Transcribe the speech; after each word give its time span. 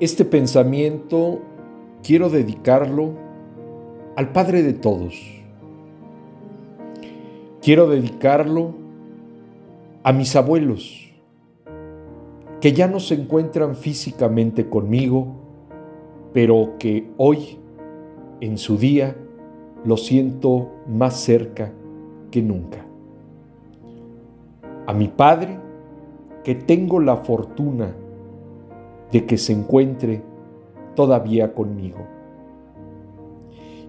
Este 0.00 0.24
pensamiento 0.24 1.38
quiero 2.02 2.28
dedicarlo 2.28 3.12
al 4.16 4.32
Padre 4.32 4.64
de 4.64 4.72
todos. 4.72 5.14
Quiero 7.62 7.88
dedicarlo 7.88 8.74
a 10.02 10.12
mis 10.12 10.34
abuelos, 10.34 11.12
que 12.60 12.72
ya 12.72 12.88
no 12.88 12.98
se 12.98 13.14
encuentran 13.14 13.76
físicamente 13.76 14.68
conmigo, 14.68 15.28
pero 16.32 16.72
que 16.80 17.08
hoy, 17.16 17.60
en 18.40 18.58
su 18.58 18.76
día, 18.76 19.16
lo 19.84 19.96
siento 19.96 20.72
más 20.88 21.20
cerca 21.20 21.72
que 22.32 22.42
nunca. 22.42 22.84
A 24.88 24.92
mi 24.92 25.06
Padre, 25.06 25.60
que 26.42 26.56
tengo 26.56 26.98
la 26.98 27.18
fortuna 27.18 27.94
de 29.14 29.26
que 29.26 29.38
se 29.38 29.52
encuentre 29.52 30.24
todavía 30.96 31.54
conmigo. 31.54 32.04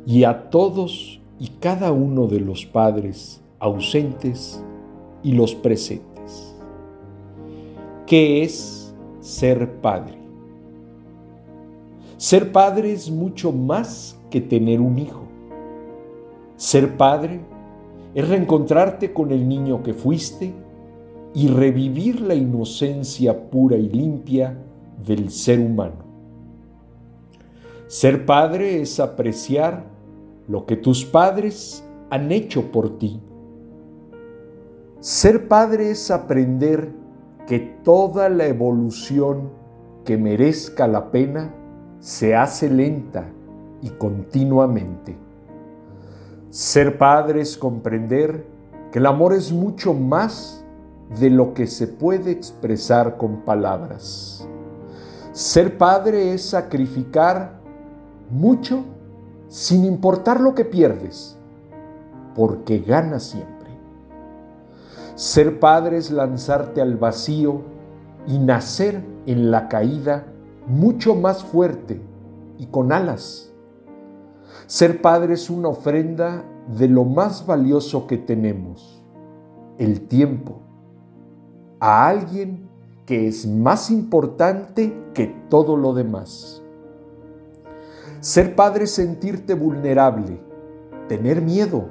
Y 0.05 0.23
a 0.23 0.51
todos 0.51 1.19
y 1.39 1.47
cada 1.47 1.91
uno 1.91 2.27
de 2.27 2.39
los 2.39 2.67
padres 2.67 3.41
ausentes 3.57 4.63
y 5.23 5.31
los 5.31 5.55
presentes. 5.55 6.55
¿Qué 8.05 8.43
es 8.43 8.93
ser 9.19 9.81
padre? 9.81 10.13
Ser 12.17 12.51
padre 12.51 12.93
es 12.93 13.09
mucho 13.09 13.51
más 13.51 14.19
que 14.29 14.41
tener 14.41 14.79
un 14.79 14.99
hijo. 14.99 15.23
Ser 16.55 16.97
padre 16.97 17.39
es 18.13 18.29
reencontrarte 18.29 19.11
con 19.11 19.31
el 19.31 19.49
niño 19.49 19.81
que 19.81 19.95
fuiste 19.95 20.53
y 21.33 21.47
revivir 21.47 22.21
la 22.21 22.35
inocencia 22.35 23.49
pura 23.49 23.75
y 23.75 23.89
limpia 23.89 24.55
del 25.03 25.29
ser 25.29 25.59
humano. 25.59 26.05
Ser 27.87 28.25
padre 28.25 28.81
es 28.81 28.99
apreciar 28.99 29.85
lo 30.47 30.65
que 30.65 30.75
tus 30.75 31.05
padres 31.05 31.83
han 32.09 32.31
hecho 32.31 32.71
por 32.71 32.97
ti. 32.97 33.21
Ser 34.99 35.47
padre 35.47 35.91
es 35.91 36.09
aprender 36.09 36.91
que 37.47 37.59
toda 37.59 38.29
la 38.29 38.47
evolución 38.47 39.49
que 40.03 40.17
merezca 40.17 40.87
la 40.87 41.11
pena 41.11 41.53
se 41.99 42.35
hace 42.35 42.69
lenta 42.69 43.25
y 43.81 43.89
continuamente. 43.89 45.17
Ser 46.49 46.97
padre 46.97 47.41
es 47.41 47.57
comprender 47.57 48.45
que 48.91 48.99
el 48.99 49.05
amor 49.05 49.33
es 49.33 49.51
mucho 49.51 49.93
más 49.93 50.65
de 51.19 51.29
lo 51.29 51.53
que 51.53 51.67
se 51.67 51.87
puede 51.87 52.31
expresar 52.31 53.17
con 53.17 53.41
palabras. 53.41 54.47
Ser 55.35 55.77
padre 55.77 56.33
es 56.33 56.45
sacrificar 56.45 57.59
mucho 58.31 58.85
sin 59.49 59.83
importar 59.83 60.39
lo 60.39 60.55
que 60.55 60.63
pierdes, 60.63 61.37
porque 62.33 62.79
ganas 62.79 63.23
siempre. 63.23 63.69
Ser 65.15 65.59
padre 65.59 65.97
es 65.97 66.09
lanzarte 66.09 66.81
al 66.81 66.95
vacío 66.95 67.63
y 68.25 68.39
nacer 68.39 69.03
en 69.25 69.51
la 69.51 69.67
caída 69.67 70.25
mucho 70.67 71.15
más 71.15 71.43
fuerte 71.43 71.99
y 72.57 72.67
con 72.67 72.93
alas. 72.93 73.51
Ser 74.67 75.01
padre 75.01 75.33
es 75.33 75.49
una 75.49 75.67
ofrenda 75.67 76.45
de 76.77 76.87
lo 76.87 77.03
más 77.03 77.45
valioso 77.45 78.07
que 78.07 78.17
tenemos, 78.17 79.03
el 79.79 80.07
tiempo, 80.07 80.61
a 81.81 82.07
alguien 82.07 82.64
que 83.05 83.27
es 83.27 83.45
más 83.45 83.91
importante 83.91 84.93
que 85.13 85.27
todo 85.49 85.77
lo 85.77 85.93
demás. 85.93 86.63
Ser 88.19 88.55
padre 88.55 88.85
es 88.85 88.91
sentirte 88.91 89.53
vulnerable, 89.53 90.39
tener 91.07 91.41
miedo 91.41 91.89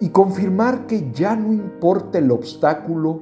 y 0.00 0.08
confirmar 0.08 0.86
que 0.86 1.10
ya 1.12 1.36
no 1.36 1.52
importa 1.52 2.18
el 2.18 2.30
obstáculo 2.30 3.20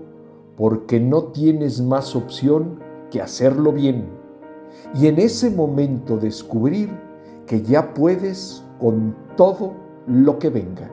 porque 0.57 1.01
no 1.01 1.25
tienes 1.25 1.81
más 1.81 2.15
opción 2.15 2.79
que 3.11 3.21
hacerlo 3.21 3.73
bien. 3.73 4.07
Y 4.95 5.09
en 5.09 5.19
ese 5.19 5.51
momento 5.51 6.19
descubrir 6.19 6.91
que 7.47 7.63
ya 7.63 7.93
puedes 7.93 8.63
con 8.79 9.17
todo 9.37 9.75
lo 10.07 10.39
que 10.39 10.51
venga. 10.51 10.91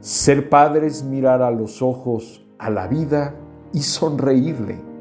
Ser 0.00 0.48
padre 0.50 0.88
es 0.88 1.04
mirar 1.04 1.40
a 1.42 1.52
los 1.52 1.80
ojos 1.82 2.44
a 2.58 2.70
la 2.70 2.88
vida 2.88 3.34
y 3.72 3.80
sonreírle 3.80 4.93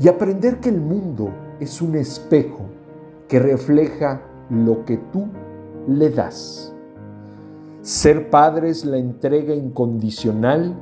y 0.00 0.08
aprender 0.08 0.60
que 0.60 0.68
el 0.68 0.80
mundo 0.80 1.30
es 1.60 1.80
un 1.82 1.94
espejo 1.96 2.66
que 3.28 3.38
refleja 3.38 4.22
lo 4.50 4.84
que 4.84 4.96
tú 4.96 5.26
le 5.86 6.10
das. 6.10 6.74
Ser 7.82 8.30
padre 8.30 8.70
es 8.70 8.84
la 8.84 8.98
entrega 8.98 9.54
incondicional 9.54 10.74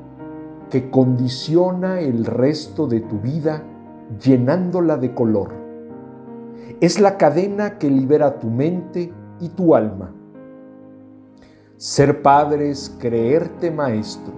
que 0.71 0.91
condiciona 0.91 2.01
el 2.01 2.25
resto 2.25 2.87
de 2.87 3.01
tu 3.01 3.19
vida 3.21 3.63
llenándola 4.23 4.97
de 4.97 5.15
color. 5.15 5.53
Es 6.81 7.01
la 7.01 7.17
cadena 7.17 7.79
que 7.79 7.91
libera 7.91 8.39
tu 8.39 8.49
mente 8.49 9.13
y 9.41 9.49
tu 9.51 9.75
alma. 9.75 10.13
Ser 11.77 12.23
padre 12.23 12.71
es 12.71 12.95
creerte 12.99 13.71
maestro 13.71 14.35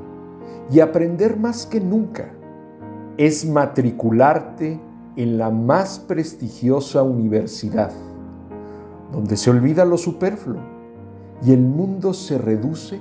y 0.71 0.81
aprender 0.81 1.37
más 1.37 1.67
que 1.67 1.81
nunca 1.81 2.33
es 3.27 3.47
matricularte 3.47 4.81
en 5.15 5.38
la 5.38 5.49
más 5.50 6.00
prestigiosa 6.00 7.05
universidad, 7.05 7.93
donde 9.12 9.37
se 9.37 9.49
olvida 9.49 9.84
lo 9.84 9.97
superfluo 9.97 10.59
y 11.41 11.53
el 11.53 11.61
mundo 11.61 12.15
se 12.15 12.37
reduce 12.37 12.99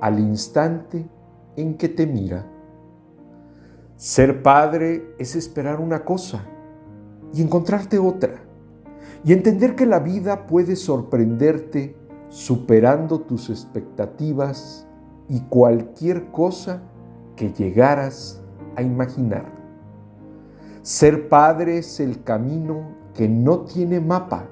al 0.00 0.18
instante 0.18 1.08
en 1.54 1.76
que 1.76 1.88
te 1.88 2.04
mira. 2.04 2.46
Ser 3.94 4.42
padre 4.42 5.14
es 5.20 5.36
esperar 5.36 5.78
una 5.78 6.04
cosa 6.04 6.44
y 7.32 7.40
encontrarte 7.40 7.96
otra, 8.00 8.42
y 9.24 9.32
entender 9.32 9.76
que 9.76 9.86
la 9.86 10.00
vida 10.00 10.48
puede 10.48 10.74
sorprenderte 10.74 11.94
superando 12.28 13.20
tus 13.20 13.50
expectativas 13.50 14.84
y 15.28 15.42
cualquier 15.42 16.32
cosa 16.32 16.82
que 17.36 17.52
llegaras 17.52 18.42
a 18.78 18.82
imaginar. 18.82 19.44
Ser 20.82 21.28
padre 21.28 21.78
es 21.78 21.98
el 21.98 22.22
camino 22.22 22.92
que 23.14 23.28
no 23.28 23.60
tiene 23.60 24.00
mapa, 24.00 24.46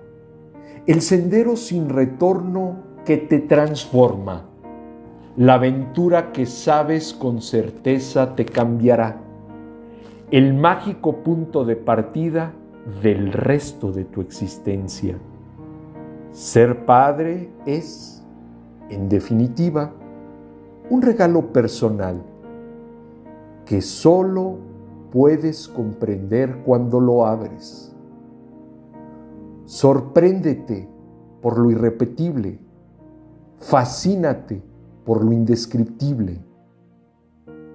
el 0.87 1.01
sendero 1.01 1.57
sin 1.57 1.89
retorno 1.89 2.77
que 3.05 3.17
te 3.17 3.39
transforma, 3.39 4.45
la 5.37 5.55
aventura 5.55 6.33
que 6.33 6.45
sabes 6.45 7.15
con 7.15 7.41
certeza 7.41 8.35
te 8.35 8.45
cambiará, 8.45 9.21
el 10.33 10.55
mágico 10.55 11.23
punto 11.23 11.65
de 11.65 11.77
partida 11.77 12.53
del 13.01 13.33
resto 13.33 13.93
de 13.93 14.05
tu 14.05 14.21
existencia. 14.21 15.17
Ser 16.33 16.85
padre 16.85 17.49
es, 17.65 18.25
en 18.91 19.09
definitiva, 19.09 19.93
un 20.91 21.01
regalo 21.01 21.53
personal 21.53 22.23
que 23.67 23.83
solo 23.83 24.59
puedes 25.11 25.69
comprender 25.69 26.63
cuando 26.65 27.01
lo 27.01 27.27
abres. 27.27 27.95
Sorpréndete 29.65 30.89
por 31.43 31.59
lo 31.59 31.71
irrepetible, 31.71 32.61
fascínate 33.59 34.63
por 35.05 35.25
lo 35.25 35.33
indescriptible. 35.33 36.41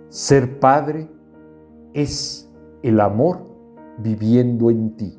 Ser 0.08 0.60
padre 0.60 1.10
es 1.94 2.50
el 2.84 3.00
amor 3.02 3.40
viviendo 3.98 4.70
en 4.70 4.96
ti. 4.96 5.18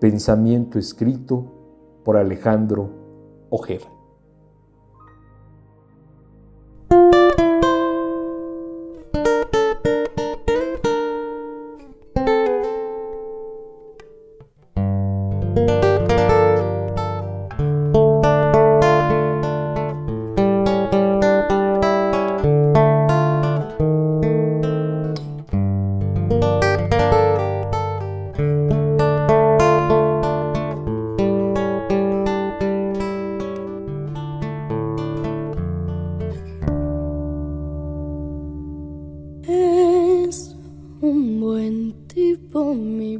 Pensamiento 0.00 0.78
escrito 0.78 1.44
por 2.04 2.16
Alejandro 2.16 2.90
Ojeda. 3.50 3.99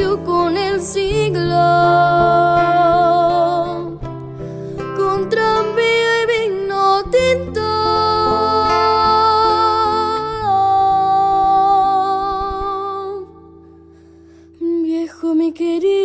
con 0.00 0.56
el 0.56 0.80
siglo, 0.80 1.50
con 4.96 5.28
tranvía 5.28 6.22
y 6.22 6.48
vino 6.48 7.04
tinto. 7.10 7.60
Viejo, 14.60 15.34
mi 15.34 15.52
querido 15.52 16.01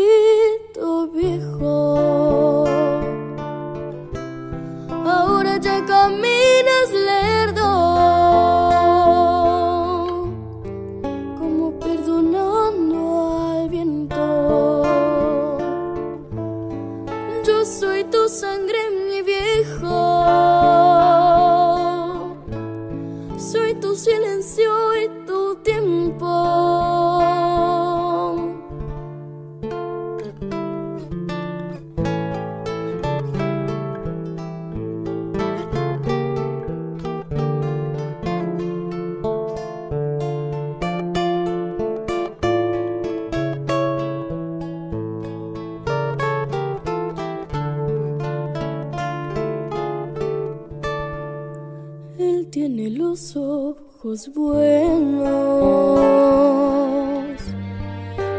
ojos 53.35 54.29
buenos 54.35 55.25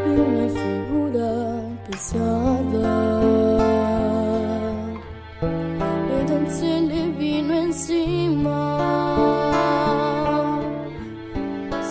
y 0.07 0.09
una 0.09 0.47
figura 0.47 1.31
pesada. 1.85 3.19
Pero 6.07 6.49
se 6.49 6.81
le 6.81 7.09
vino 7.09 7.53
encima 7.55 8.59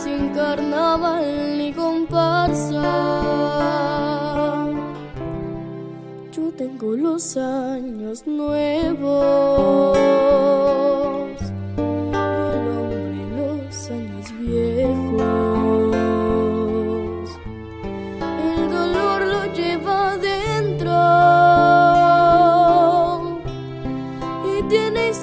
sin 0.02 0.31
carnaval 0.31 1.58
ni 1.58 1.73
comparsa. 1.75 2.82
Yo 6.32 6.50
tengo 6.56 6.96
los 6.96 7.37
años 7.37 8.26
nuevos. 8.26 9.98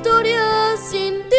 Tiene 0.02 0.28
historias 0.28 0.80
sin 0.80 1.14
tiempo. 1.30 1.35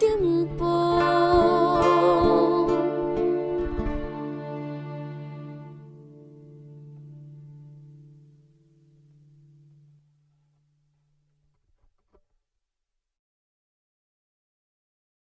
Soy 0.00 0.46
tu 0.58 0.81